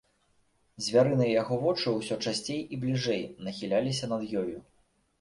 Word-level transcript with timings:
Звярыныя 0.85 1.27
яго 1.41 1.59
вочы 1.67 1.95
ўсё 1.99 2.19
часцей 2.25 2.59
і 2.73 2.83
бліжэй 2.87 3.23
нахіляліся 3.47 4.05
над 4.17 4.21
ёю. 4.45 4.57